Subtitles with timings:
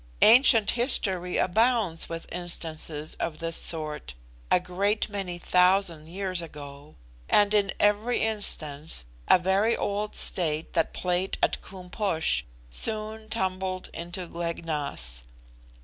[0.23, 4.15] Ancient history abounds with instances of this sort
[4.49, 6.95] a great many thousand years ago
[7.29, 13.91] and in every instance a very old state that played at Koom Posh soon tumbled
[13.93, 15.23] into Glek Nas.